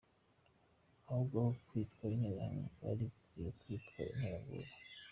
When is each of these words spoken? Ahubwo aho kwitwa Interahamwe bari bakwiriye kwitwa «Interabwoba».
Ahubwo 1.09 1.35
aho 1.41 1.51
kwitwa 1.67 2.03
Interahamwe 2.15 2.67
bari 2.81 3.05
bakwiriye 3.13 3.49
kwitwa 3.59 3.97
«Interabwoba». 4.09 4.69